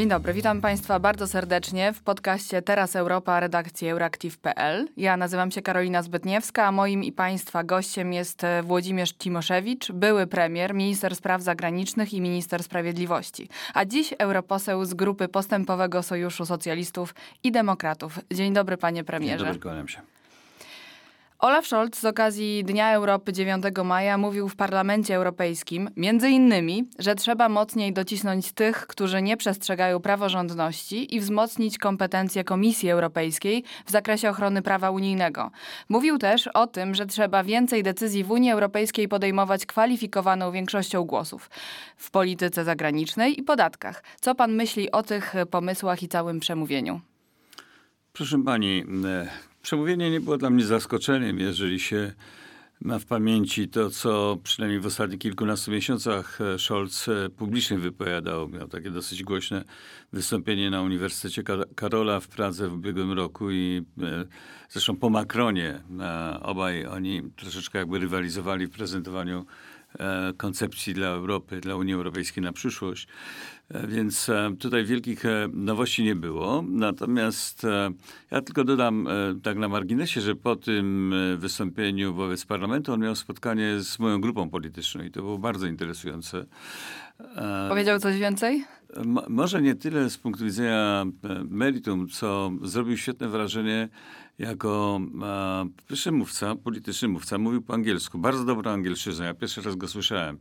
[0.00, 4.88] Dzień dobry, witam Państwa bardzo serdecznie w podcaście Teraz Europa redakcji Euractiv.pl.
[4.96, 10.26] Ja nazywam się Karolina Zbytniewska, a moim i Państwa gościem jest e, Włodzimierz Cimoszewicz, były
[10.26, 17.14] premier, minister spraw zagranicznych i minister sprawiedliwości, a dziś europoseł z grupy Postępowego Sojuszu Socjalistów
[17.44, 18.18] i Demokratów.
[18.32, 19.36] Dzień dobry, panie premierze.
[19.38, 20.00] Dzień dobry, kłaniam się.
[21.40, 27.14] Olaf Scholz z okazji Dnia Europy 9 maja mówił w Parlamencie Europejskim między innymi, że
[27.14, 34.30] trzeba mocniej docisnąć tych, którzy nie przestrzegają praworządności i wzmocnić kompetencje Komisji Europejskiej w zakresie
[34.30, 35.50] ochrony prawa unijnego.
[35.88, 41.50] Mówił też o tym, że trzeba więcej decyzji w Unii Europejskiej podejmować kwalifikowaną większością głosów
[41.96, 44.02] w polityce zagranicznej i podatkach.
[44.20, 47.00] Co pan myśli o tych pomysłach i całym przemówieniu?
[48.12, 52.12] Proszę pani, e, Przemówienie nie było dla mnie zaskoczeniem, jeżeli się
[52.80, 58.48] ma w pamięci to, co przynajmniej w ostatnich kilkunastu miesiącach e, Scholz e, publicznie wypowiadał.
[58.48, 59.64] Miał takie dosyć głośne
[60.12, 61.42] wystąpienie na Uniwersytecie
[61.74, 64.24] Karola w Pradze w ubiegłym roku i e,
[64.68, 65.80] zresztą po Macronie
[66.42, 69.46] obaj oni troszeczkę jakby rywalizowali w prezentowaniu
[70.36, 73.08] koncepcji dla Europy, dla Unii Europejskiej na przyszłość.
[73.74, 76.64] E, więc e, tutaj wielkich e, nowości nie było.
[76.68, 77.66] Natomiast
[78.30, 79.08] ja tylko dodam
[79.42, 84.50] tak na marginesie, że po tym wystąpieniu wobec parlamentu on miał spotkanie z moją grupą
[84.50, 86.46] polityczną i to było bardzo interesujące.
[87.68, 88.64] Powiedział coś więcej?
[89.28, 91.06] może nie tyle z punktu widzenia
[91.48, 93.88] meritum, co zrobił świetne wrażenie
[94.40, 95.00] jako
[95.88, 97.38] pierwszy mówca, polityczny mówca.
[97.38, 99.26] Mówił po angielsku, bardzo dobrą angielszczyznę.
[99.26, 100.38] Ja pierwszy raz go słyszałem.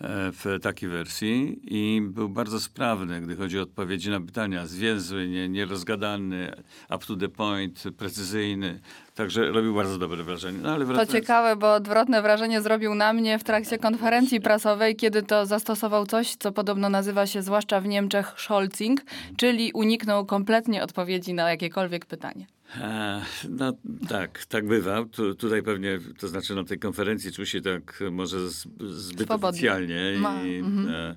[0.00, 4.66] E, w takiej wersji i był bardzo sprawny, gdy chodzi o odpowiedzi na pytania.
[4.66, 6.52] Zwięzły, nie, nierozgadany,
[6.96, 8.80] up to the point, precyzyjny.
[9.14, 10.58] Także robił bardzo dobre wrażenie.
[10.62, 11.10] No, ale wracając...
[11.10, 16.06] To ciekawe, bo odwrotne wrażenie zrobił na mnie w trakcie konferencji prasowej, kiedy to zastosował
[16.06, 19.00] coś, co podobno nazywa się zwłaszcza w Niemczech Scholzing,
[19.36, 22.46] czyli uniknął kompletnie odpowiedzi na jakiekolwiek pytanie.
[22.80, 23.72] E, no
[24.08, 25.04] tak, tak bywa.
[25.04, 28.48] Tu, tutaj pewnie, to znaczy na tej konferencji czuł się tak może
[28.80, 29.48] zbyt Swobodnie.
[29.48, 31.16] oficjalnie i, mhm.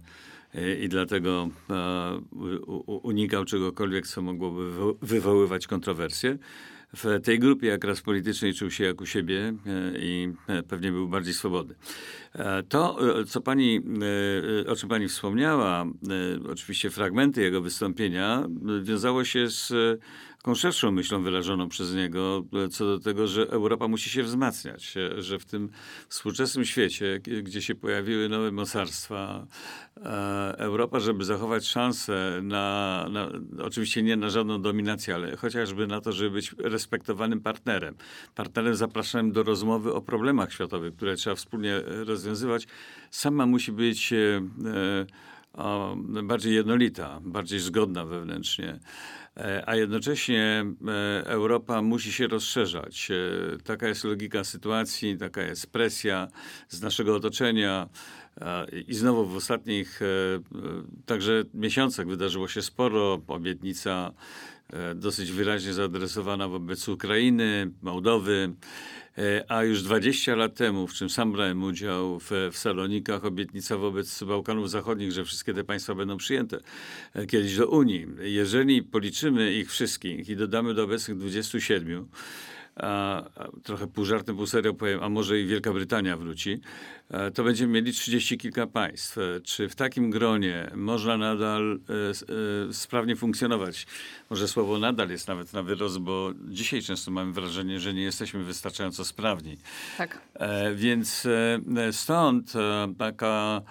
[0.56, 2.22] e, i, dlatego e,
[2.86, 4.72] unikał czegokolwiek, co mogłoby
[5.02, 6.38] wywoływać kontrowersje.
[6.96, 9.54] W tej grupie jak raz politycznej czuł się jak u siebie
[10.00, 10.34] i
[10.68, 11.76] pewnie był bardziej swobodny.
[12.70, 13.82] To, co pani,
[14.68, 15.86] o czym pani wspomniała,
[16.50, 18.48] oczywiście fragmenty jego wystąpienia,
[18.82, 19.74] wiązało się z
[20.48, 24.94] taką szerszą myślą wyrażoną przez niego e, co do tego, że Europa musi się wzmacniać,
[25.18, 25.70] że w tym
[26.10, 29.48] współczesnym świecie, gdzie się pojawiły nowe mocarstwa,
[29.98, 33.30] e, Europa, żeby zachować szansę na, na,
[33.64, 37.96] oczywiście nie na żadną dominację, ale chociażby na to, żeby być respektowanym partnerem,
[38.36, 42.68] partnerem zapraszanym do rozmowy o problemach światowych, które trzeba wspólnie rozwiązywać,
[43.12, 44.42] sama musi być e,
[46.24, 48.80] bardziej jednolita, bardziej zgodna wewnętrznie.
[49.38, 53.12] E, a jednocześnie e, Europa musi się rozszerzać.
[53.12, 56.28] E, taka jest logika sytuacji, taka jest presja
[56.70, 57.90] z naszego otoczenia.
[58.88, 60.00] I znowu w ostatnich
[61.06, 63.22] także miesiącach wydarzyło się sporo.
[63.28, 64.12] Obietnica
[64.96, 68.54] dosyć wyraźnie zaadresowana wobec Ukrainy, Mołdowy.
[69.18, 73.78] E, a już 20 lat temu, w czym sam brałem udział w, w Salonikach, obietnica
[73.78, 76.60] wobec Bałkanów Zachodnich, że wszystkie te państwa będą przyjęte
[77.14, 78.08] e, kiedyś do Unii.
[78.22, 82.08] Jeżeli policzymy ich wszystkich i dodamy do obecnych 27,
[82.80, 86.60] a, a trochę pół żartem, pół serio powiem, a może i Wielka Brytania wróci,
[87.34, 89.18] to będziemy mieli 30 kilka państw.
[89.18, 93.88] E, czy w takim gronie można nadal e, e, sprawnie funkcjonować?
[94.30, 98.44] Może słowo nadal jest nawet na wyrost, bo dzisiaj często mamy wrażenie, że nie jesteśmy
[98.44, 99.58] wystarczająco sprawni.
[99.98, 100.22] Tak.
[100.34, 103.62] E, więc e, stąd e, taka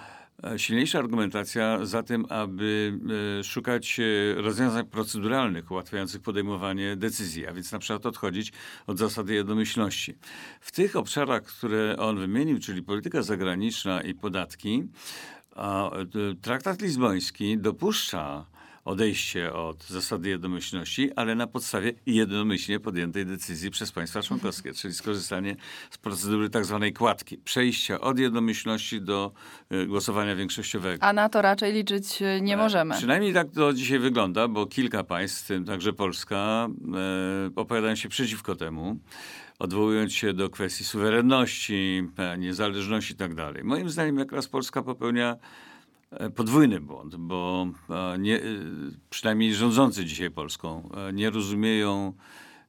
[0.56, 2.98] silniejsza argumentacja za tym, aby
[3.40, 8.52] e, szukać e, rozwiązań proceduralnych ułatwiających podejmowanie decyzji, a więc na przykład odchodzić
[8.86, 10.14] od zasady jednomyślności.
[10.60, 14.88] W tych obszarach, które on wymienił, czyli polityka zagraniczna i podatki,
[16.42, 18.46] traktat lizboński dopuszcza
[18.86, 25.56] odejście od zasady jednomyślności, ale na podstawie jednomyślnie podjętej decyzji przez państwa członkowskie, czyli skorzystanie
[25.90, 29.32] z procedury tak zwanej kładki, przejścia od jednomyślności do
[29.72, 31.04] y, głosowania większościowego.
[31.04, 32.94] A na to raczej liczyć y, nie e, możemy.
[32.94, 36.68] Przynajmniej tak to dzisiaj wygląda, bo kilka państw, w tym także Polska,
[37.46, 38.96] e, opowiadają się przeciwko temu
[39.58, 43.64] odwołując się do kwestii suwerenności, e, niezależności i tak dalej.
[43.64, 45.38] Moim zdaniem jak raz Polska popełnia E,
[46.34, 48.42] podwójny błąd, bo e, nie, e,
[49.10, 52.12] przynajmniej rządzący dzisiaj Polską nie rozumieją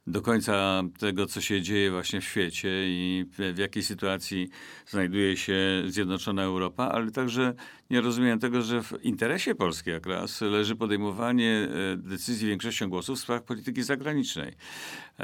[0.07, 4.49] do końca tego, co się dzieje właśnie w świecie i w, jakiej sytuacji
[4.85, 7.53] znajduje się Zjednoczona Europa, ale także
[7.89, 13.17] nie rozumiem tego, że w interesie Polski jak raz leży podejmowanie e, decyzji większością głosów
[13.17, 14.53] w sprawach polityki zagranicznej.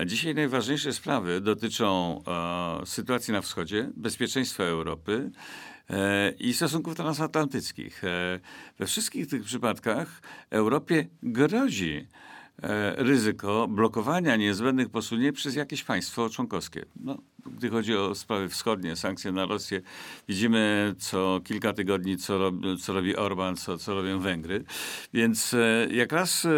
[0.05, 5.72] Dzisiaj najważniejsze sprawy dotyczą e, sytuacji na wschodzie, bezpieczeństwa Europy, e,
[6.39, 8.03] i stosunków transatlantyckich.
[8.03, 8.39] E,
[8.80, 12.07] We wszystkich tych przypadkach Europie grozi
[12.63, 16.85] e, ryzyko blokowania niezbędnych posunięć przez jakieś państwo członkowskie.
[16.95, 17.18] No,
[17.57, 19.81] gdy chodzi o sprawy wschodnie, sankcje na Rosję,
[20.27, 24.63] widzimy co kilka tygodni, co, rob, co robi Orban, co, co robią Węgry.
[25.13, 26.50] Więc e, jak raz e,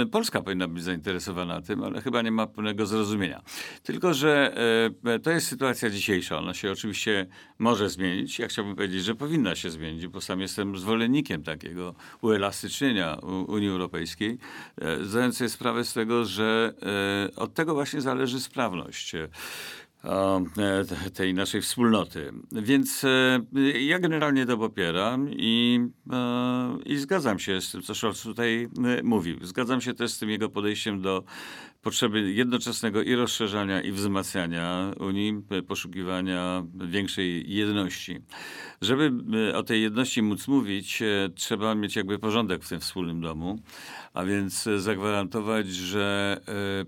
[0.00, 3.42] e, Polska powinna być zainteresowana tym, ale chyba nie ma pełnego zrozumienia.
[3.82, 4.54] Tylko, że
[5.22, 6.38] to jest sytuacja dzisiejsza.
[6.38, 7.26] Ona się oczywiście
[7.58, 8.38] może zmienić.
[8.38, 13.14] Ja chciałbym powiedzieć, że powinna się zmienić, bo sam jestem zwolennikiem takiego uelastycznienia
[13.46, 14.38] Unii Europejskiej,
[15.02, 16.74] zdając sobie sprawę z tego, że
[17.36, 19.14] od tego właśnie zależy sprawność
[21.14, 22.32] tej naszej wspólnoty.
[22.52, 23.40] Więc e,
[23.80, 25.80] ja generalnie to popieram i,
[26.12, 29.38] e, i zgadzam się z tym, co Scholz tutaj e, mówił.
[29.42, 31.24] Zgadzam się też z tym jego podejściem do
[31.84, 38.20] potrzeby jednoczesnego i rozszerzania, i wzmacniania Unii, e, poszukiwania większej jedności.
[38.80, 39.12] Żeby
[39.50, 43.58] e, o tej jedności móc mówić, e, trzeba mieć jakby porządek w tym wspólnym domu,
[44.14, 46.40] a więc zagwarantować, że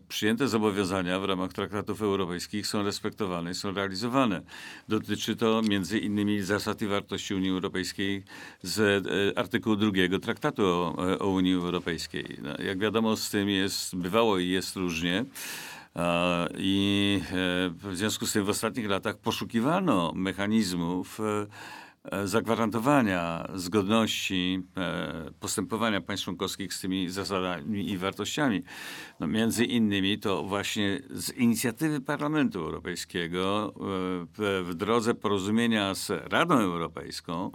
[0.08, 4.42] przyjęte zobowiązania w ramach traktatów europejskich są respektowane i są realizowane.
[4.88, 8.24] Dotyczy to między innymi zasad i wartości Unii Europejskiej
[8.62, 9.06] z
[9.38, 12.38] artykułu drugiego traktatu o, o Unii Europejskiej.
[12.42, 15.24] No, jak wiadomo, z tym jest, bywało i jest różnie.
[15.94, 17.30] A, I e,
[17.70, 21.46] w związku z tym w ostatnich latach poszukiwano mechanizmów e,
[22.12, 28.62] e, zagwarantowania zgodności e, postępowania państw członkowskich z tymi zasadami i wartościami.
[29.20, 33.80] No, między innymi to właśnie z inicjatywy Parlamentu Europejskiego e,
[34.64, 37.50] w, drodze porozumienia z Radą Europejską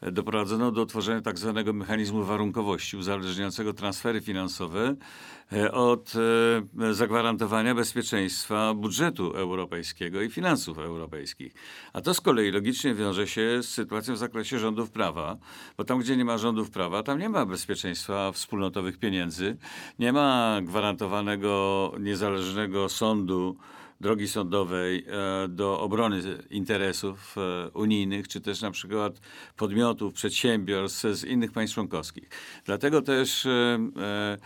[0.00, 4.94] e, doprowadzono do utworzenia tak zwanego mechanizmu warunkowości uzależniającego transfery finansowe e,
[5.72, 6.12] od
[6.80, 11.54] e, zagwarantowania bezpieczeństwa budżetu europejskiego i finansów europejskich.
[11.92, 15.36] A to z kolei logicznie wiąże się z sytuacją w zakresie rządów prawa,
[15.76, 19.56] bo tam, gdzie nie ma rządów prawa, tam nie ma bezpieczeństwa wspólnotowych pieniędzy,
[19.98, 23.56] nie ma gwarantowanego niezależnego sądu,
[24.02, 26.20] drogi sądowej e, do obrony
[26.50, 29.20] interesów e, unijnych, czy też na przykład
[29.56, 32.28] podmiotów, przedsiębiorstw z innych państw członkowskich.
[32.64, 34.38] Dlatego też e,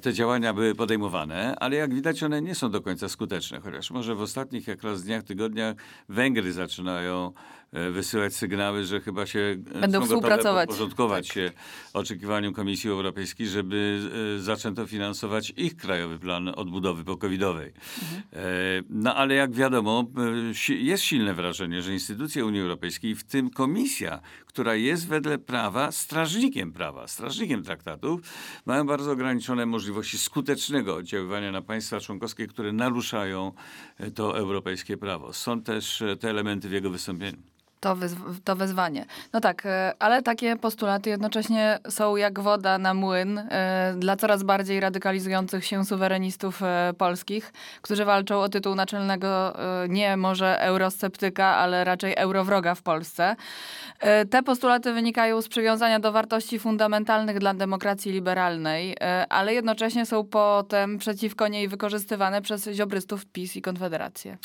[0.00, 4.14] te działania były podejmowane, ale jak widać one nie są do końca skuteczne, chociaż może
[4.14, 5.76] w ostatnich jak raz dniach, tygodniach
[6.08, 7.32] Węgry zaczynają
[7.72, 10.68] wysyłać sygnały, że chyba się e, Będą współpracować.
[10.68, 11.52] podporządkować się
[11.92, 14.00] oczekiwaniom Komisji Europejskiej, żeby
[14.36, 17.72] e, zaczęto finansować ich krajowy plan odbudowy pokowidowej.
[18.32, 18.42] E,
[18.88, 20.04] No ale jak wiadomo,
[20.68, 25.92] e, jest silne wrażenie, że instytucje Unii Europejskiej, w tym Komisja, która jest wedle prawa
[25.92, 28.20] strażnikiem prawa, strażnikiem traktatów,
[28.66, 33.52] mają bardzo ograniczone możliwości skutecznego oddziaływania na państwa członkowskie, które naruszają
[33.98, 35.32] e, to europejskie prawo.
[35.32, 37.38] Są też e, te elementy w jego wystąpieniu.
[37.80, 39.04] To, wyzw- to wezwanie.
[39.32, 44.42] No tak, e, ale takie postulaty jednocześnie są jak woda na młyn e, dla coraz
[44.42, 49.56] bardziej radykalizujących się suwerenistów e, polskich, którzy walczą o tytuł naczelnego
[49.88, 53.36] nie może eurosceptyka, ale raczej eurowroga w Polsce.
[54.30, 58.96] Te postulaty wynikają z przywiązania do wartości fundamentalnych dla demokracji liberalnej,
[59.28, 64.38] ale jednocześnie są potem przeciwko niej wykorzystywane przez ziobrystów PiS i Konfederację.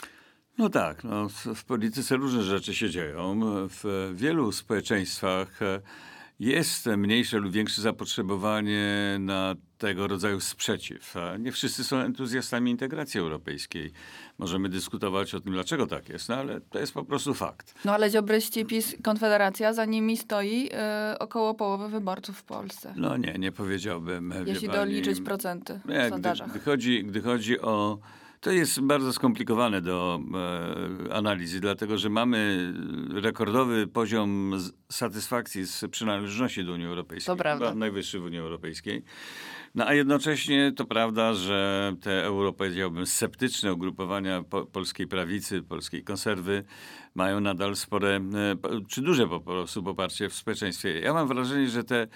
[0.58, 3.40] No tak, no, w- polityce różne rzeczy się dzieją.
[3.70, 5.82] W wielu społeczeństwach e,
[6.40, 11.16] jest mniejsze lub większe zapotrzebowanie na tego rodzaju sprzeciw.
[11.40, 13.92] Nie wszyscy są entuzjastami integracji europejskiej.
[14.38, 17.76] Możemy dyskutować o tym, dlaczego tak jest, no ale to jest po prostu fakt.
[17.86, 22.94] No ale ziobryści, PiS, Konfederacja, za nimi stoi e, około połowy wyborców w Polsce.
[22.98, 24.34] No nie, nie powiedziałbym.
[24.46, 24.80] wie Jeśli pani.
[24.80, 26.50] doliczyć procenty w Nie, gdy, sondażach.
[26.50, 27.98] gdy, chodzi, gdy chodzi o.
[28.46, 30.20] To jest bardzo skomplikowane do
[31.08, 32.74] e, analizy, dlatego że mamy
[33.14, 34.60] rekordowy poziom
[34.92, 37.36] satysfakcji z przynależności do Unii Europejskiej.
[37.36, 37.75] To prawda.
[37.75, 39.04] Najwyższy w Unii Europejskiej.
[39.75, 46.03] No a jednocześnie to prawda, że te euro, powiedziałbym, sceptyczne ugrupowania po, polskiej prawicy, polskiej
[46.03, 46.63] konserwy
[47.15, 48.22] mają nadal spore,
[48.88, 51.00] czy duże po prostu poparcie w społeczeństwie.
[51.00, 52.08] Ja mam wrażenie, że te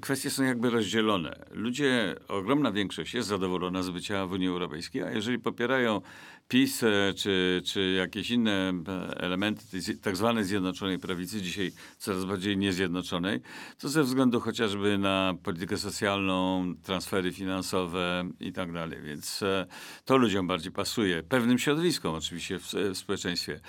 [0.00, 1.44] kwestie są jakby rozdzielone.
[1.50, 6.00] Ludzie, ogromna większość jest zadowolona z bycia w Unii Europejskiej, a jeżeli popierają
[6.48, 6.84] PiS
[7.16, 8.72] czy, czy jakieś inne
[9.16, 13.40] elementy tej tak zwanej Zjednoczonej Prawicy, dzisiaj coraz bardziej niezjednoczonej,
[13.78, 19.02] to ze względu chociażby na politykę socjalną, transfery finansowe i tak dalej.
[19.02, 19.66] Więc e,
[20.04, 21.22] to ludziom bardziej pasuje.
[21.22, 23.60] Pewnym środowiskom oczywiście w, w społeczeństwie.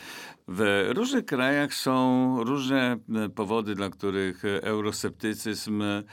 [0.47, 6.03] W różnych krajach są różne e, powody, dla których eurosceptycyzm e,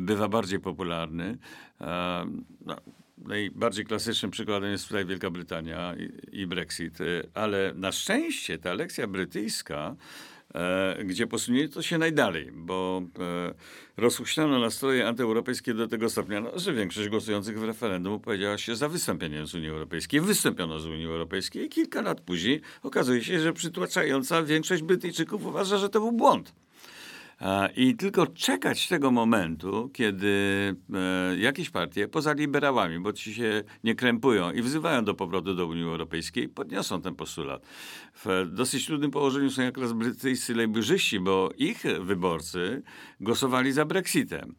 [0.00, 1.38] bywa bardziej popularny.
[2.66, 2.76] No,
[3.24, 8.74] najbardziej klasycznym przykładem jest tutaj Wielka Brytania i, i Brexit, y, ale na szczęście ta
[8.74, 9.96] lekcja brytyjska
[10.54, 13.54] e, gdzie posunięto się najdalej, bo e,
[13.96, 18.88] rozhuśniono nastroje antyeuropejskie do tego stopnia, no, że większość głosujących w referendum opowiedziała się za
[18.88, 20.20] wystąpieniem z Unii Europejskiej.
[20.20, 25.78] Wystąpiono z Unii Europejskiej i kilka lat później okazuje się, że przytłaczająca większość Brytyjczyków uważa,
[25.78, 26.52] że to był błąd.
[27.76, 30.28] I tylko czekać tego momentu, kiedy
[30.94, 35.66] e, jakieś partie, poza liberałami, bo ci się nie krępują i wzywają do powrotu do
[35.66, 37.66] Unii Europejskiej, podniosą ten postulat.
[38.24, 42.82] W dosyć trudnym położeniu są jak brytyjscy lejburzyści, bo ich wyborcy
[43.20, 44.54] głosowali za Brexitem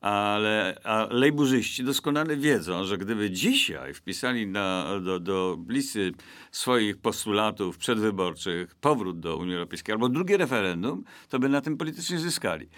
[0.00, 0.80] ale
[1.10, 6.12] lejburzyści doskonale wiedzą, że gdyby dzisiaj wpisali na, do, do listy
[6.50, 12.18] swoich postulatów przedwyborczych powrót do Unii Europejskiej albo drugie referendum, to by na tym politycznie
[12.18, 12.68] zyskali.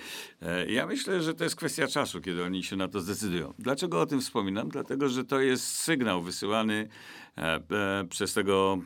[0.42, 3.54] E, ja myślę, że to jest kwestia czasu, kiedy oni się na to zdecydują.
[3.58, 4.68] Dlaczego o tym wspominam?
[4.68, 6.88] Dlatego, że to jest sygnał wysyłany
[7.38, 7.60] e, e,
[8.08, 8.78] przez tego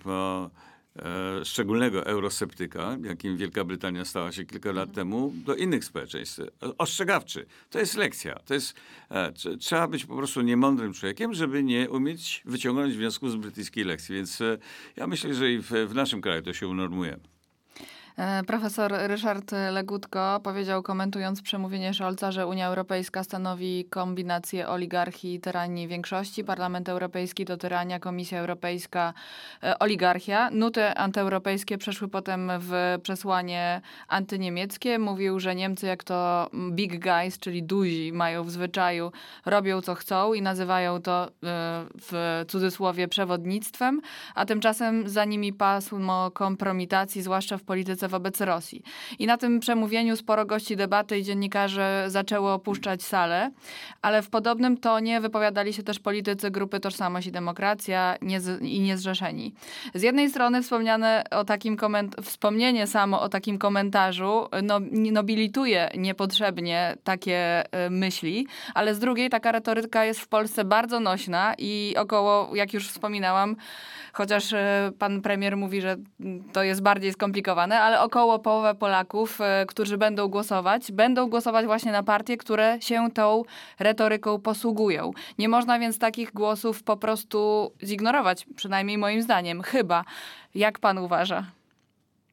[1.44, 6.40] szczególnego eurosceptyka, jakim Wielka Brytania stała się kilka lat temu, do innych społeczeństw.
[6.78, 7.46] Ostrzegawczy.
[7.70, 8.34] To jest lekcja.
[8.34, 8.74] To jest,
[9.10, 14.14] e, trzeba być po prostu niemądrym człowiekiem, żeby nie umieć wyciągnąć wniosków z brytyjskiej lekcji.
[14.14, 14.58] Więc e,
[14.96, 17.18] ja myślę, że i w, w naszym kraju to się unormuje.
[18.16, 25.40] E, profesor Ryszard Legutko powiedział, komentując przemówienie Scholza, że Unia Europejska stanowi kombinację oligarchii i
[25.40, 26.44] tyranii większości.
[26.44, 29.14] Parlament Europejski to tyrania, Komisja Europejska
[29.62, 30.50] e, oligarchia.
[30.50, 34.98] Nuty antyeuropejskie przeszły potem w przesłanie antyniemieckie.
[34.98, 39.12] Mówił, że Niemcy, jak to big guys, czyli duzi, mają w zwyczaju,
[39.46, 41.30] robią co chcą i nazywają to e,
[42.00, 44.00] w cudzysłowie przewodnictwem,
[44.34, 48.82] a tymczasem za nimi pasmo kompromitacji, zwłaszcza w polityce wobec Rosji.
[49.18, 53.50] I na tym przemówieniu sporo gości debaty i dziennikarzy zaczęło opuszczać salę,
[54.02, 58.16] ale w podobnym tonie wypowiadali się też politycy grupy Tożsamość i Demokracja
[58.60, 59.54] i Niezrzeszeni.
[59.94, 64.80] Z jednej strony wspomniane o takim koment- wspomnienie samo o takim komentarzu no,
[65.12, 71.54] nobilituje niepotrzebnie takie y, myśli, ale z drugiej taka retoryka jest w Polsce bardzo nośna
[71.58, 73.56] i około, jak już wspominałam,
[74.12, 74.56] chociaż y,
[74.98, 75.96] pan premier mówi, że
[76.52, 81.92] to jest bardziej skomplikowane, ale około połowę Polaków, e, którzy będą głosować, będą głosować właśnie
[81.92, 83.42] na partie, które się tą
[83.78, 85.10] retoryką posługują.
[85.38, 89.62] Nie można więc takich głosów po prostu zignorować, przynajmniej moim zdaniem.
[89.62, 90.04] Chyba.
[90.54, 91.46] Jak pan uważa?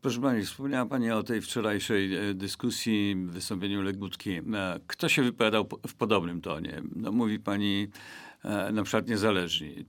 [0.02, 4.32] Proszę Pani, wspomniała Pani o tej wczorajszej e, dyskusji, wystąpieniu Legutki.
[4.32, 4.42] E,
[4.88, 6.82] kto się wypowiadał w podobnym tonie?
[6.96, 7.88] No, mówi Pani
[8.74, 9.86] na przykład niezależni.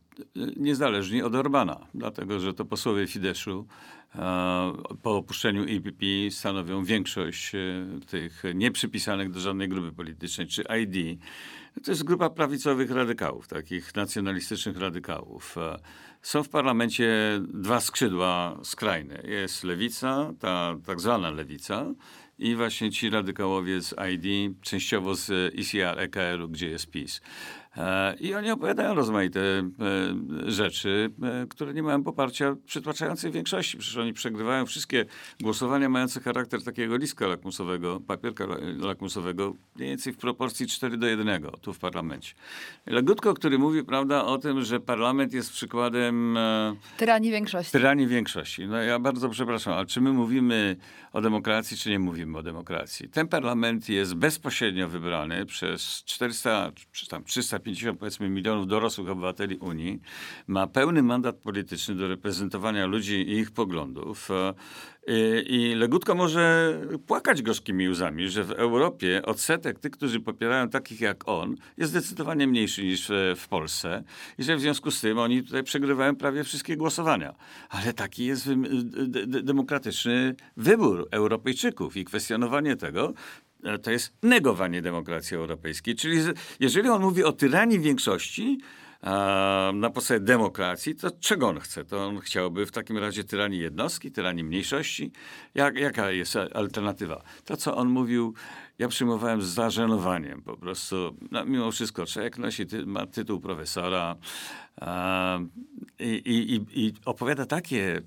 [0.56, 3.66] Niezależni od Orbana, dlatego że to posłowie Fideszu
[5.02, 7.60] po opuszczeniu EPP stanowią większość e,
[8.06, 11.20] tych nieprzypisanych do żadnej grupy politycznej, czy ID.
[11.84, 15.58] To jest grupa prawicowych radykałów, takich nacjonalistycznych radykałów.
[15.58, 15.78] E,
[16.22, 19.22] są w parlamencie dwa skrzydła skrajne.
[19.24, 21.86] Jest lewica, ta tak zwana lewica,
[22.38, 27.20] i właśnie ci radykałowie z ID, częściowo z ICR, EKR-u, gdzie jest PiS.
[27.76, 29.70] E, I oni opowiadają rozmaite e,
[30.46, 33.78] rzeczy, e, które nie mają poparcia przytłaczającej większości.
[33.78, 35.04] Przecież oni przegrywają wszystkie
[35.40, 38.46] głosowania mające charakter takiego listka lakmusowego, papierka
[38.78, 42.34] lakmusowego, mniej więcej w proporcji 4 do 1 tu w parlamencie.
[42.86, 46.38] Legutko, który mówi prawda, o tym, że parlament jest przykładem...
[46.96, 47.72] Tyranii większości.
[47.72, 48.66] Tyranii większości.
[48.66, 50.76] No ja bardzo przepraszam, ale czy my mówimy
[51.12, 53.08] o demokracji, czy nie mówimy o demokracji?
[53.08, 59.56] Ten parlament jest bezpośrednio wybrany przez 400, czy tam 300 350 powiedzmy milionów dorosłych obywateli
[59.56, 60.00] Unii,
[60.46, 64.30] ma pełny mandat polityczny do reprezentowania ludzi i ich poglądów.
[64.30, 64.54] E,
[65.42, 66.74] I Legutko może
[67.06, 72.46] płakać gorzkimi łzami, że w Europie odsetek tych, którzy popierają takich jak on, jest zdecydowanie
[72.46, 74.04] mniejszy niż w Polsce
[74.38, 77.34] i że w związku z tym oni tutaj przegrywają prawie wszystkie głosowania.
[77.68, 78.48] Ale taki jest
[79.42, 83.12] demokratyczny wybór Europejczyków i kwestionowanie tego
[83.82, 85.94] to jest negowanie demokracji europejskiej.
[85.94, 86.18] Czyli
[86.60, 88.58] jeżeli on mówi o tyranii większości,
[89.74, 91.84] na podstawie demokracji, to czego on chce?
[91.84, 95.12] To on chciałby w takim razie tyranii jednostki, tyranii mniejszości?
[95.54, 97.22] Jak, jaka jest alternatywa?
[97.44, 98.34] To, co on mówił,
[98.78, 101.16] ja przyjmowałem z zażenowaniem po prostu.
[101.30, 104.16] No, mimo wszystko człowiek nosi, ty, ma tytuł profesora
[105.98, 108.02] i, i, i opowiada takie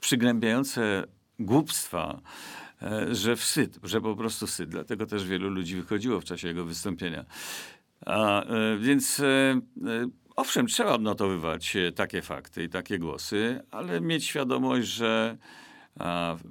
[0.00, 1.04] przygnębiające
[1.38, 2.69] głupstwa, e,
[3.10, 4.70] że wstyd, że po prostu wstyd.
[4.70, 7.24] Dlatego też wielu ludzi wychodziło w czasie jego wystąpienia.
[8.06, 9.60] A, e, więc e,
[10.36, 15.38] owszem, trzeba odnotowywać takie fakty i takie głosy, ale mieć świadomość, że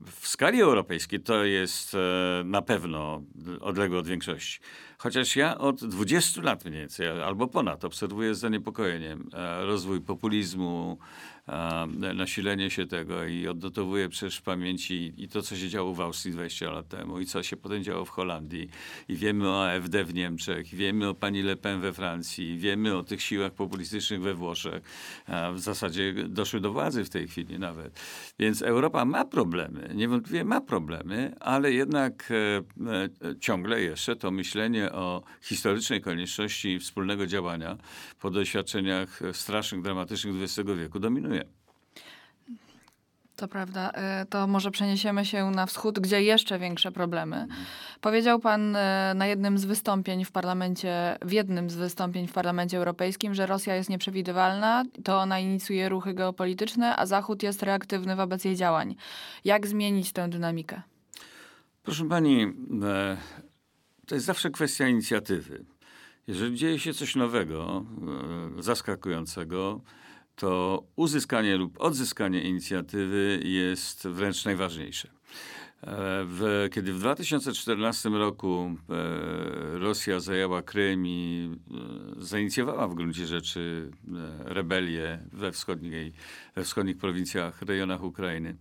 [0.06, 1.98] w skali europejskiej to jest
[2.46, 3.22] na pewno
[3.62, 4.60] odległe od większości.
[4.98, 10.98] Chociaż ja od 20 lat mniej więcej, albo ponad, obserwuję z zaniepokojeniem rozwój populizmu,
[12.16, 16.34] nasilenie się tego i odnotowuję przecież w pamięci i to, co się działo w Austrii
[16.34, 18.70] 20 lat temu i co się potem działo w Holandii
[19.08, 23.04] i wiemy o AfD w Niemczech, wiemy o pani Le Pen we Francji, wiemy o
[23.04, 24.84] tych siłach populistycznych we Włoszech.
[25.54, 28.00] W zasadzie doszły do władzy w tej chwili nawet.
[28.40, 32.36] Więc Europa ma problemy, niewątpliwie ma problemy, ale jednak e,
[33.28, 37.78] e, ciągle jeszcze to myślenie o historycznej konieczności wspólnego działania
[38.20, 41.39] po doświadczeniach strasznych, dramatycznych XX wieku dominuje.
[43.40, 43.92] To prawda.
[43.92, 47.48] E, to może przeniesiemy się na wschód, gdzie jeszcze większe problemy.
[48.02, 52.78] Powiedział pan e, na jednym z wystąpień w parlamencie, w jednym z wystąpień w parlamencie
[52.78, 58.46] europejskim, że Rosja jest nieprzewidywalna, to ona inicjuje ruchy geopolityczne, a Zachód jest reaktywny wobec
[58.46, 58.96] jej działań.
[59.46, 60.82] Jak zmienić tę dynamikę?
[61.84, 62.44] Proszę pani,
[62.84, 63.18] e,
[64.08, 65.66] to jest zawsze kwestia inicjatywy.
[66.28, 67.86] Jeżeli dzieje się coś nowego,
[68.60, 69.82] zaskakującego,
[70.40, 75.08] to uzyskanie lub odzyskanie inicjatywy jest wręcz najważniejsze.
[75.08, 75.14] E,
[76.26, 81.50] w, kiedy w 2014 roku e, Rosja zajęła Krym i
[82.20, 83.92] e, zainicjowała w gruncie rzeczy
[84.40, 86.14] rebelię we, wschodniej,
[86.56, 88.56] we wschodnich prowincjach, rejonach Ukrainy,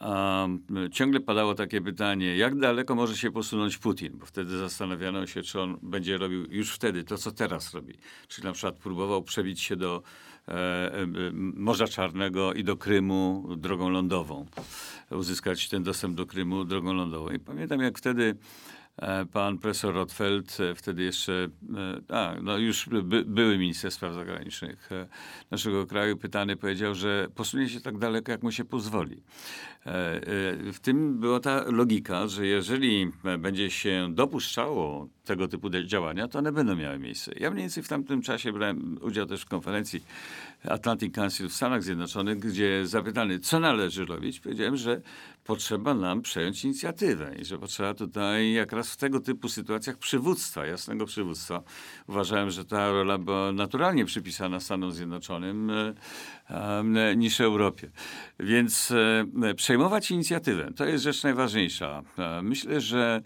[0.00, 0.46] a
[0.92, 4.18] ciągle padało takie pytanie, jak daleko może się posunąć Putin?
[4.18, 7.94] Bo wtedy zastanawiano się, czy on będzie robił już wtedy to, co teraz robi.
[8.28, 10.02] Czyli na przykład próbował przebić się do
[11.32, 14.46] Morza Czarnego i do Krymu drogą lądową.
[15.10, 17.30] Uzyskać ten dostęp do Krymu drogą lądową.
[17.30, 18.36] I pamiętam, jak wtedy
[18.79, 18.79] E,
[19.32, 21.48] pan profesor Rotfeld, e, wtedy jeszcze,
[22.10, 24.90] e, a, no już by, były minister spraw zagranicznych
[25.50, 29.22] naszego kraju, pytany powiedział, że posunie się tak daleko, jak mu się pozwoli.
[30.72, 36.52] W tym była ta logika, że jeżeli będzie się dopuszczało tego typu działania, to one
[36.52, 37.32] będą miały miejsce.
[37.36, 40.04] Ja mniej więcej w tamtym czasie brałem udział też w konferencji
[40.68, 45.00] Atlantic Council w Stanach Zjednoczonych, gdzie zapytany, co należy robić, powiedziałem, że
[45.44, 50.66] potrzeba nam przejąć inicjatywę i że potrzeba tutaj jak raz w tego typu sytuacjach przywództwa,
[50.66, 51.62] jasnego przywództwa.
[52.06, 55.94] Uważałem, że ta rola była naturalnie przypisana Stanom Zjednoczonym e,
[56.48, 57.90] e, niż Europie.
[58.40, 58.92] Więc
[59.42, 62.02] e, przejmować inicjatywę to jest rzecz najważniejsza.
[62.42, 63.22] Myślę, że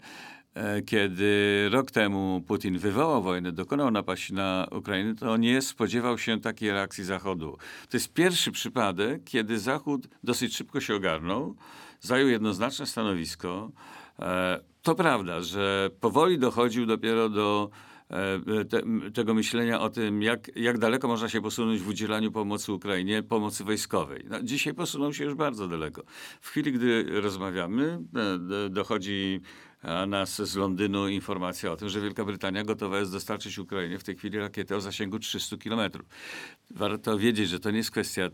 [0.85, 6.71] kiedy rok temu Putin wywołał wojnę, dokonał napaści na Ukrainę, to nie spodziewał się takiej
[6.71, 7.57] reakcji Zachodu.
[7.89, 11.55] To jest pierwszy przypadek, kiedy Zachód dosyć szybko się ogarnął,
[12.01, 13.71] zajął jednoznaczne stanowisko.
[14.19, 17.69] E, to prawda, że powoli dochodził dopiero do
[18.09, 18.81] e, te,
[19.13, 23.63] tego myślenia o tym, jak, jak daleko można się posunąć w udzielaniu pomocy Ukrainie, pomocy
[23.63, 24.25] wojskowej.
[24.29, 26.03] No, dzisiaj posunął się już bardzo daleko.
[26.41, 27.99] W chwili, gdy rozmawiamy,
[28.65, 29.41] e, dochodzi
[30.07, 34.15] nas z Londynu informacja o tym, że Wielka Brytania gotowa jest dostarczyć Ukrainie w tej
[34.15, 36.05] chwili rakietę o zasięgu 300 kilometrów.
[36.71, 38.29] Warto wiedzieć, że to nie jest kwestia e,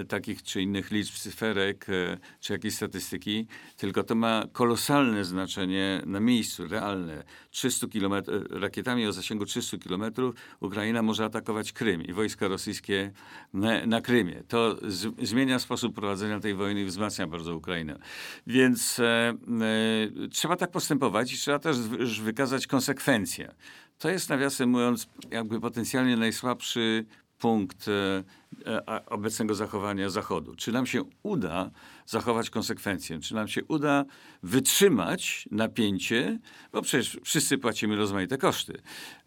[0.00, 6.02] e, takich czy innych liczb, cyferek, e, czy jakiejś statystyki, tylko to ma kolosalne znaczenie
[6.06, 7.24] na miejscu, realne.
[7.50, 13.12] 300 kilometrów, rakietami o zasięgu 300 kilometrów Ukraina może atakować Krym i wojska rosyjskie
[13.52, 14.42] na, na Krymie.
[14.48, 17.98] To z, zmienia sposób prowadzenia tej wojny i wzmacnia bardzo Ukrainę.
[18.46, 20.83] Więc e, e, trzeba tak postępować
[21.32, 21.78] i trzeba też
[22.20, 23.54] wykazać konsekwencje.
[23.98, 27.06] To jest, nawiasem mówiąc, jakby potencjalnie najsłabszy
[27.38, 28.24] punkt e,
[28.66, 30.54] e, obecnego zachowania Zachodu.
[30.54, 31.70] Czy nam się uda
[32.06, 33.20] zachować konsekwencje?
[33.20, 34.04] Czy nam się uda
[34.42, 36.38] wytrzymać napięcie?
[36.72, 38.78] Bo przecież wszyscy płacimy rozmaite koszty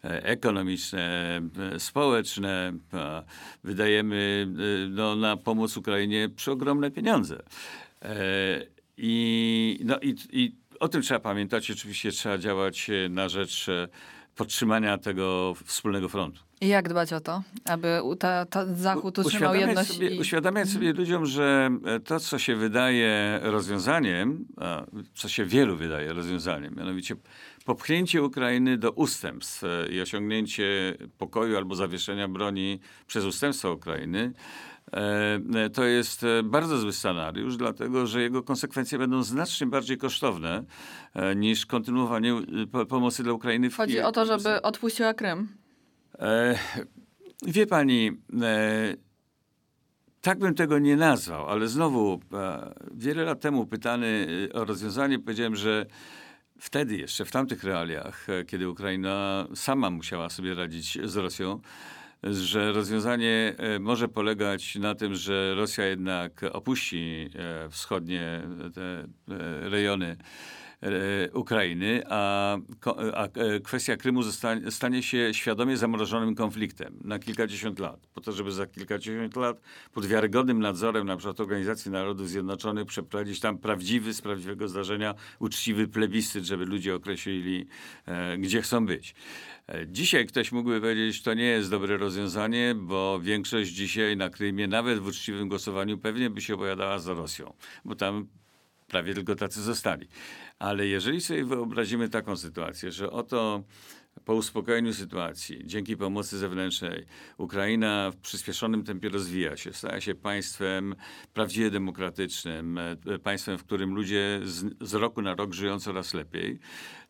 [0.04, 1.40] e, ekonomiczne,
[1.78, 2.72] społeczne.
[3.64, 4.48] Wydajemy
[4.90, 7.42] no, na pomoc Ukrainie przeogromne pieniądze.
[8.96, 11.70] I, no, i, i o tym trzeba pamiętać.
[11.70, 13.66] Oczywiście trzeba działać na rzecz
[14.36, 16.40] podtrzymania tego wspólnego frontu.
[16.60, 19.92] I jak dbać o to, aby ta, ta Zachód utrzymał jedność?
[19.92, 20.20] Sobie, i...
[20.20, 20.74] Uświadamiać mhm.
[20.74, 24.44] sobie ludziom, że e, to, co się wydaje rozwiązaniem,
[25.14, 27.16] co się wielu wydaje rozwiązaniem, mianowicie
[27.64, 34.77] popchnięcie Ukrainy do ustępstw e, i osiągnięcie pokoju albo zawieszenia broni przez ustępstwa Ukrainy, e,
[35.74, 40.64] to jest e, bardzo zły scenariusz, dlatego że jego konsekwencje będą znacznie bardziej kosztowne
[41.36, 42.34] niż kontynuowanie
[42.88, 43.70] pomocy dla Ukrainy.
[43.70, 45.48] W Chodzi o to, żeby odpuściła Krym.
[47.42, 48.10] Wie pani,
[50.20, 52.20] tak bym tego nie nazwał, ale znowu
[52.94, 55.86] wiele lat temu pytany o rozwiązanie powiedziałem, że
[56.58, 61.60] wtedy jeszcze, w tamtych realiach, e, kiedy Ukraina sama musiała sobie radzić z Rosją,
[62.22, 68.42] że rozwiązanie e, może polegać na tym, że Rosja jednak opuści e, wschodnie
[68.74, 69.04] te
[69.70, 70.06] rejony.
[70.06, 70.57] E,
[71.32, 72.56] Ukrainy, a,
[73.14, 78.06] a e, kwestia Krymu zostanie, stanie się świadomie zamrożonym konfliktem na kilkadziesiąt lat.
[78.14, 79.60] Po to, żeby za kilkadziesiąt lat
[79.92, 85.88] pod wiarygodnym nadzorem na przykład Organizacji Narodów Zjednoczonych przeprowadzić tam prawdziwy, z prawdziwego zdarzenia, uczciwy
[85.88, 87.66] plebiscyt, żeby ludzie określili,
[88.06, 89.14] e, gdzie chcą być.
[89.68, 94.68] E, dzisiaj ktoś mógłby powiedzieć, to nie jest dobre rozwiązanie, bo większość dzisiaj na Krymie,
[94.68, 98.26] nawet w uczciwym głosowaniu, pewnie by się opowiadała za Rosją, bo tam
[98.88, 100.08] prawie tylko tacy zostali.
[100.58, 103.64] Ale jeżeli sobie wyobrazimy taką sytuację, że oto
[104.24, 107.06] po uspokojeniu sytuacji, dzięki pomocy zewnętrznej,
[107.38, 110.94] Ukraina w przyspieszonym tempie rozwija się, staje się państwem
[111.34, 116.58] prawdziwie demokratycznym, e, państwem, w którym ludzie z, z roku na rok żyją coraz lepiej,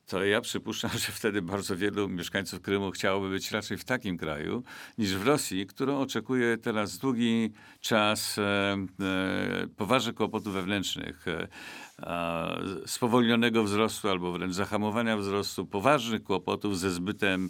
[0.08, 4.62] to ja przypuszczam, że wtedy bardzo wielu mieszkańców Krymu chciałoby być raczej w takim kraju
[4.98, 8.42] niż w Rosji, którą oczekuje teraz długi czas e,
[9.00, 11.28] e, poważnych kłopotów wewnętrznych.
[11.28, 11.48] E,
[12.86, 17.48] spowolnionego wzrostu albo wręcz zahamowania wzrostu, poważnych kłopotów ze zbytem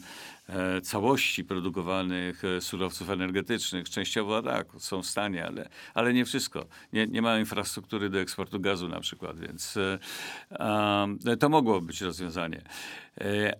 [0.48, 3.90] e, całości produkowanych e, surowców energetycznych.
[3.90, 6.66] Częściowo tak, są w stanie, ale, ale nie wszystko.
[6.92, 12.62] Nie, nie ma infrastruktury do eksportu gazu na przykład, więc e, to mogło być rozwiązanie.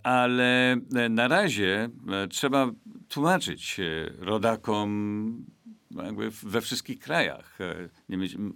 [0.03, 0.77] Ale
[1.11, 1.89] na razie
[2.31, 2.71] trzeba
[3.09, 3.81] tłumaczyć
[4.19, 5.45] rodakom
[5.91, 7.59] jakby we wszystkich krajach.
[7.61, 7.89] E,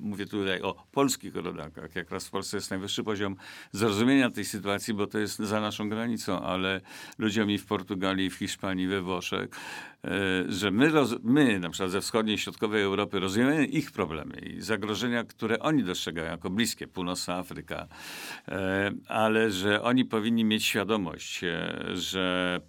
[0.00, 1.94] mówię tutaj o polskich rodakach.
[1.94, 3.36] Jak raz w Polsce jest najwyższy poziom
[3.72, 6.80] zrozumienia tej sytuacji, bo to jest za naszą granicą, ale
[7.18, 9.50] ludziom i w Portugalii, w Hiszpanii, we Włoszech,
[10.04, 10.08] e,
[10.48, 10.90] że my,
[11.22, 15.84] my na przykład ze wschodniej i środkowej Europy rozumiemy ich problemy i zagrożenia, które oni
[15.84, 17.86] dostrzegają jako bliskie, północna Afryka,
[18.48, 21.40] e, ale że oni powinni mieć świadomość,
[21.94, 22.60] że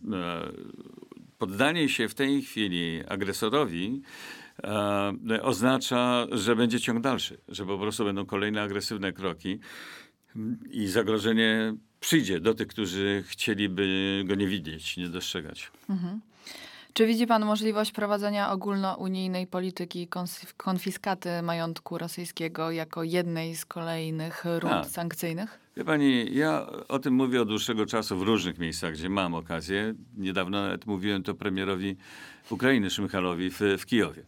[1.37, 4.01] poddanie się w tej chwili agresorowi
[5.41, 9.59] oznacza, że będzie ciąg dalszy, że po prostu będą kolejne agresywne kroki
[10.71, 15.71] i zagrożenie przyjdzie do tych, którzy chcieliby go nie widzieć, nie dostrzegać.
[15.89, 16.21] Mhm.
[16.93, 20.07] Czy widzi Pan możliwość prowadzenia ogólnounijnej polityki
[20.57, 24.83] konfiskaty majątku rosyjskiego jako jednej z kolejnych rund A.
[24.83, 25.62] sankcyjnych?
[25.77, 29.93] Wie pani, ja o tym mówię od dłuższego czasu w różnych miejscach, gdzie mam okazję.
[30.17, 31.95] Niedawno nawet mówiłem to premierowi
[32.49, 34.25] Ukrainy Szymchalowi w, w Kijowie.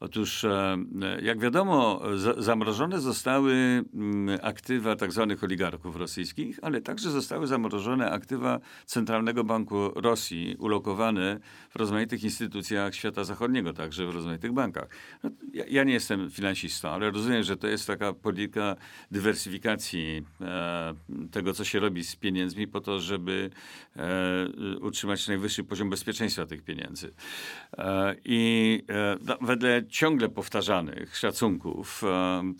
[0.00, 0.76] Otóż, e,
[1.22, 2.02] jak wiadomo,
[2.38, 3.54] zamrożone zostały
[3.94, 5.26] mm, aktywa tzw.
[5.28, 12.94] Tak oligarchów rosyjskich, ale także zostały zamrożone aktywa Centralnego Banku Rosji, ulokowane w rozmaitych instytucjach
[12.94, 14.88] świata zachodniego, także w rozmaitych bankach.
[15.22, 18.76] No, ja, ja, nie jestem finansistą, ale rozumiem, że to jest taka polityka
[19.10, 20.83] dywersyfikacji e,
[21.30, 23.50] tego, co się robi z pieniędzmi, po to, żeby
[23.96, 27.12] e, utrzymać najwyższy poziom bezpieczeństwa tych pieniędzy.
[27.78, 32.02] E, I e, no, wedle ciągle powtarzanych szacunków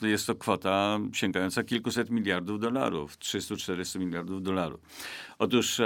[0.02, 4.80] jest to kwota sięgająca kilkuset miliardów dolarów, 300-400 miliardów dolarów.
[5.38, 5.80] Otóż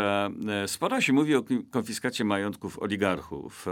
[0.66, 3.66] sporo się mówi o konfiskacie majątków oligarchów.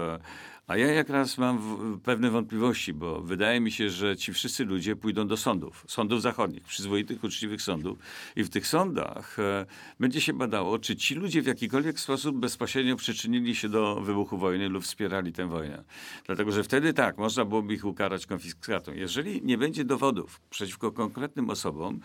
[0.69, 4.65] A ja jak raz mam w, pewne wątpliwości, bo wydaje mi się, że ci wszyscy
[4.65, 7.99] ludzie pójdą do sądów, sądów zachodnich, przyzwoitych, uczciwych sądów
[8.37, 9.67] i w tych sądach e,
[10.01, 14.69] będzie się badało, czy ci ludzie w jakikolwiek sposób bezpośrednio przyczynili się do wybuchu wojny
[14.69, 15.85] lub wspierali tę wojnę.
[16.27, 18.93] Dlatego, że wtedy tak, można byłoby ich ukarać konfiskatą.
[18.93, 22.01] Jeżeli nie będzie dowodów przeciwko konkretnym osobom,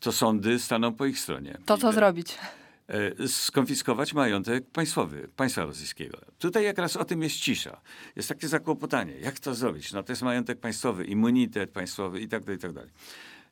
[0.00, 1.58] to sądy staną po ich stronie.
[1.66, 2.38] To co zrobić?
[2.88, 6.18] E, skonfiskować majątek państwowy, państwa rosyjskiego.
[6.38, 7.80] Tutaj jak raz o tym jest cisza.
[8.16, 9.12] Jest takie zakłopotanie.
[9.12, 9.92] Jak to zrobić?
[9.92, 12.90] No to jest majątek państwowy, immunitet państwowy i tak dalej, i tak dalej.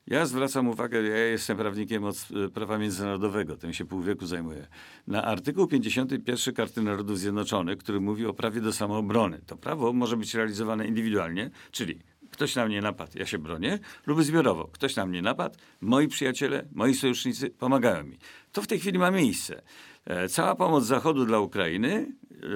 [0.07, 4.66] Ja zwracam uwagę, ja jestem prawnikiem od e, prawa międzynarodowego, tym się pół wieku zajmuję,
[5.07, 9.40] na artykuł 51 Karty Narodów Zjednoczonych, który mówi o prawie do samoobrony.
[9.47, 11.99] To prawo może być realizowane indywidualnie, czyli
[12.31, 14.68] ktoś na mnie napadł, ja się bronię, lub zbiorowo.
[14.73, 18.18] Ktoś na mnie napadł, moi przyjaciele, moi sojusznicy pomagają mi.
[18.55, 19.62] To w tej chwili ma miejsce.
[20.05, 22.47] E, cała pomoc Zachodu dla Ukrainy e,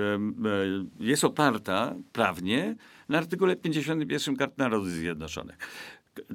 [1.01, 2.77] jest oparta prawnie
[3.09, 5.57] na artykule 51 Kart Narodów Zjednoczonych.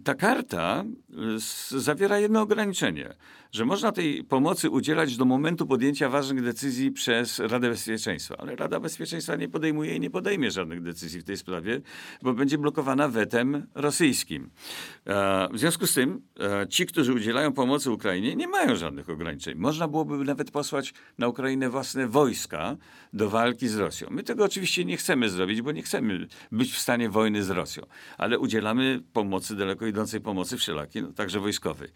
[0.03, 0.83] ta karta
[1.69, 3.13] zawiera jedno ograniczenie,
[3.53, 8.35] że można tej pomocy udzielać do momentu podjęcia ważnych decyzji przez Radę Bezpieczeństwa.
[8.37, 11.81] Ale Rada Bezpieczeństwa nie podejmuje i nie podejmie żadnych decyzji w tej sprawie,
[12.21, 14.49] bo będzie blokowana wetem rosyjskim.
[15.07, 19.55] E, w związku z tym e, ci, którzy udzielają pomocy Ukrainie, nie mają żadnych ograniczeń.
[19.57, 22.77] Można byłoby nawet posłać na Ukrainę własne wojska
[23.13, 24.07] do walki z Rosją.
[24.11, 27.83] My tego oczywiście nie chcemy zrobić, bo nie chcemy być w stanie wojny z Rosją,
[28.17, 31.89] ale udzielamy pomocy, daleko idącej pomocy wszelakiej, no, także wojskowej.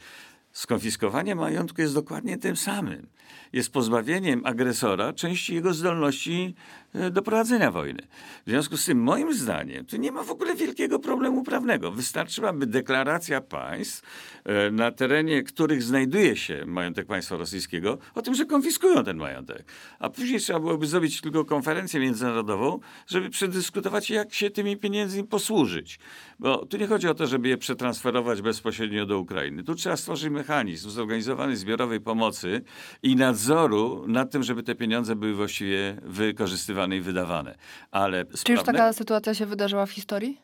[0.57, 3.07] Skonfiskowanie majątku jest dokładnie tym samym.
[3.53, 6.55] Jest pozbawieniem agresora części jego zdolności
[6.93, 8.07] e, do prowadzenia wojny.
[8.45, 11.91] W związku z tym, moim zdaniem, tu nie ma w ogóle wielkiego problemu prawnego.
[11.91, 14.01] Wystarczyłaby deklaracja państw,
[14.45, 19.65] e, na terenie których znajduje się majątek państwa rosyjskiego, o tym, że konfiskują ten majątek.
[19.99, 25.99] A później trzeba byłoby zrobić tylko konferencję międzynarodową, żeby przedyskutować, jak się tymi pieniędzmi posłużyć.
[26.39, 29.63] Bo tu nie chodzi o to, żeby je przetransferować bezpośrednio do Ukrainy.
[29.63, 30.46] Tu trzeba stworzyć mechanizm
[30.77, 32.62] zorganizowanej zbiorowej pomocy
[33.03, 37.55] i nadzoru nad tym, żeby te pieniądze były właściwie wykorzystywane i wydawane.
[37.91, 40.38] Ale Czy już taka sytuacja się wydarzyła w historii?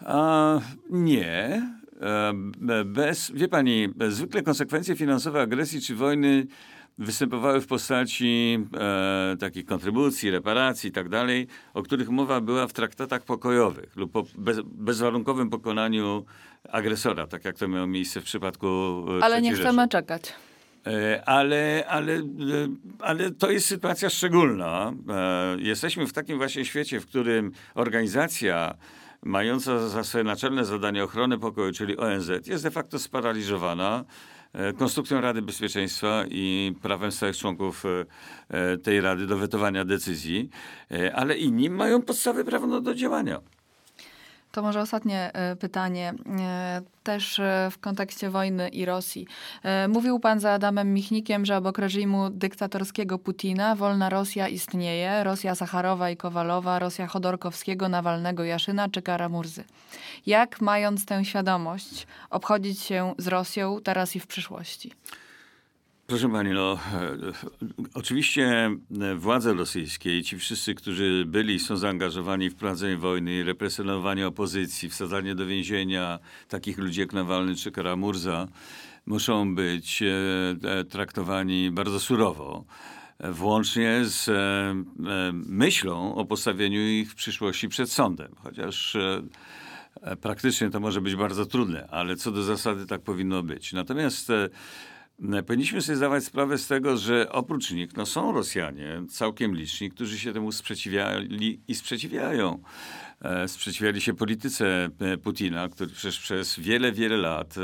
[0.00, 1.62] A, nie.
[2.00, 6.46] E, bez, wie pani, zwykle konsekwencje finansowe agresji czy wojny
[6.98, 12.72] występowały w postaci e, takich kontrybucji, reparacji i tak dalej, o których mowa była w
[12.72, 16.24] traktatach pokojowych lub po bez, bezwarunkowym pokonaniu
[16.72, 18.66] agresora, tak jak to miało miejsce w przypadku
[19.20, 19.88] e, Ale nie chcemy Rzeszy.
[19.88, 20.32] czekać.
[20.86, 22.22] E, ale, ale, e,
[23.00, 24.92] ale to jest sytuacja szczególna.
[25.58, 28.74] Jesteśmy w takim właśnie świecie, w którym organizacja
[29.22, 34.04] mająca za swoje naczelne zadanie ochronę pokoju, czyli ONZ, jest de facto sparaliżowana.
[34.54, 38.04] E, konstrukcją Rady Bezpieczeństwa i prawem stałych członków e,
[38.48, 40.50] e, tej Rady do wetowania decyzji,
[41.14, 43.40] ale inni mają podstawy prawne do działania.
[44.54, 46.14] To może ostatnie pytanie,
[47.02, 47.40] też
[47.70, 49.26] w kontekście wojny i Rosji.
[49.88, 55.24] Mówił pan za Adamem Michnikiem, że obok reżimu dyktatorskiego Putina wolna Rosja istnieje.
[55.24, 59.64] Rosja Sacharowa i Kowalowa, Rosja Chodorkowskiego, Nawalnego, Jaszyna czy Karamurzy.
[60.26, 64.92] Jak mając tę świadomość obchodzić się z Rosją teraz i w przyszłości?
[66.06, 67.16] Proszę pani, no e,
[67.94, 68.70] oczywiście
[69.16, 75.34] władze rosyjskie i ci wszyscy, którzy byli, są zaangażowani w prowadzenie wojny, represjonowanie opozycji, wsadzanie
[75.34, 78.48] do więzienia takich ludzi jak Nawalny czy Karamurza,
[79.06, 80.08] muszą być e,
[80.70, 82.64] e, traktowani bardzo surowo
[83.20, 84.30] włącznie z
[85.32, 88.34] myślą o postawieniu ich w przyszłości przed sądem.
[88.42, 88.96] Chociaż
[90.20, 93.72] praktycznie to może być bardzo trudne, ale co do zasady tak powinno być.
[93.72, 94.48] Natomiast E,
[95.46, 100.18] powinniśmy sobie zdawać sprawę z tego, że oprócz nich no, są Rosjanie, całkiem liczni, którzy
[100.18, 102.62] się temu sprzeciwiali i sprzeciwiają.
[103.20, 107.54] E, sprzeciwiali się polityce e, Putina, który przecież przez wiele, wiele lat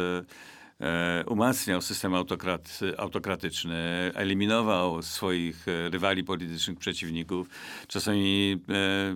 [0.80, 7.48] e, umacniał system autokrat, autokratyczny, eliminował swoich rywali politycznych, przeciwników,
[7.88, 8.58] czasami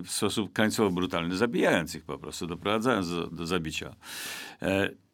[0.03, 3.95] w sposób krańcowo brutalny, zabijając ich po prostu, doprowadzając do, do zabicia.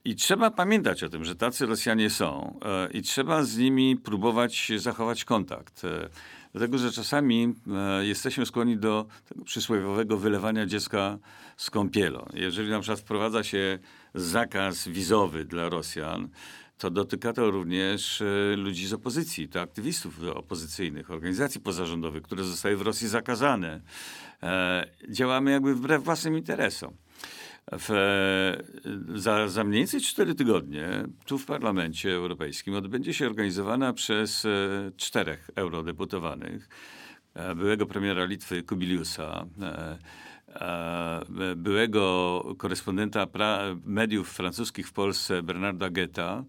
[0.05, 4.71] I trzeba pamiętać o tym, że tacy Rosjanie są e, i trzeba z nimi próbować
[4.77, 5.83] zachować kontakt.
[5.83, 6.09] E,
[6.53, 11.17] dlatego, że czasami e, jesteśmy skłonni do tego przysłowiowego wylewania dziecka
[11.57, 12.25] z kąpielą.
[12.33, 13.79] Jeżeli na przykład wprowadza się
[14.15, 16.29] zakaz wizowy dla Rosjan,
[16.77, 18.23] to dotyka to również
[18.57, 23.81] ludzi z opozycji, to aktywistów opozycyjnych, organizacji pozarządowych, które zostały w Rosji zakazane.
[25.09, 26.93] Działamy jakby wbrew własnym interesom.
[27.79, 27.89] W,
[29.15, 34.49] za, za mniej więcej 4 tygodnie tu w Parlamencie Europejskim odbędzie się organizowana przez e,
[34.97, 36.69] czterech eurodeputowanych,
[37.34, 39.97] e, byłego premiera Litwy Kubiliusa, e,
[41.55, 43.27] byłego korespondenta
[43.86, 46.43] mediów francuskich w Polsce Bernarda Geta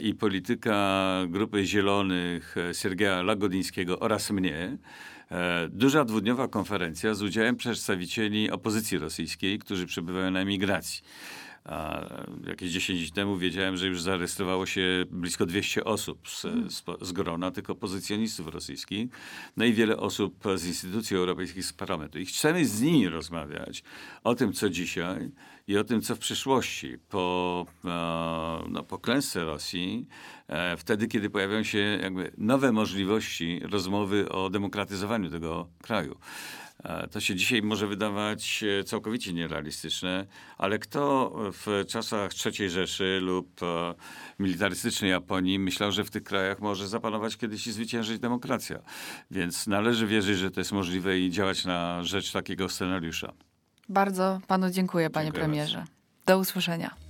[0.00, 5.13] i polityka Grupy Zielonych Sergeja Lagodińskiego oraz mnie, E,
[5.68, 11.02] duża dwudniowa konferencja z udziałem przedstawicieli opozycji rosyjskiej, którzy przebywają na emigracji.
[11.64, 12.00] A
[12.46, 17.12] jakieś 10 dni temu wiedziałem, że już zarejestrowało się blisko 200 osób z, z, z,
[17.12, 19.10] grona tych opozycjonistów rosyjskich,
[19.56, 22.18] no i wiele osób z instytucji europejskich z parlamentu.
[22.18, 23.82] I chcemy z nimi rozmawiać
[24.24, 25.30] o tym, co dzisiaj
[25.66, 27.88] i o tym, co w przyszłości, po, e,
[28.68, 30.06] no, po klęsce Rosji,
[30.48, 36.18] e, wtedy, kiedy pojawią się jakby nowe możliwości rozmowy o demokratyzowaniu tego kraju.
[36.84, 40.26] E, to się dzisiaj może wydawać e, całkowicie nierealistyczne,
[40.58, 43.94] ale kto w czasach III Rzeszy lub e,
[44.38, 48.78] militarystycznej Japonii myślał, że w tych krajach może zapanować kiedyś i zwyciężyć demokracja?
[49.30, 53.32] Więc należy wierzyć, że to jest możliwe i działać na rzecz takiego scenariusza.
[53.88, 55.76] Bardzo panu dziękuję, panie dziękuję premierze.
[55.76, 55.92] Bardzo.
[56.26, 57.03] Do usłyszenia.